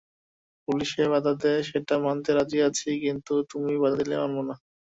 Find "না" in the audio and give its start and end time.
4.49-4.55